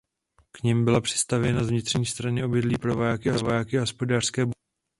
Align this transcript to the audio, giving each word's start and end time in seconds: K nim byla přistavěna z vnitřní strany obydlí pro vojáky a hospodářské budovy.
K 0.51 0.63
nim 0.63 0.85
byla 0.85 1.01
přistavěna 1.01 1.63
z 1.63 1.69
vnitřní 1.69 2.05
strany 2.05 2.43
obydlí 2.43 2.77
pro 2.77 2.95
vojáky 2.95 3.77
a 3.77 3.81
hospodářské 3.81 4.41
budovy. 4.45 4.53